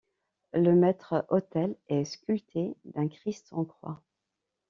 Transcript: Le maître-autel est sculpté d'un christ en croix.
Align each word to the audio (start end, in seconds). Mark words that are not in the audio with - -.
Le 0.53 0.73
maître-autel 0.73 1.75
est 1.87 2.05
sculpté 2.05 2.75
d'un 2.85 3.07
christ 3.07 3.49
en 3.53 3.65
croix. 3.65 4.01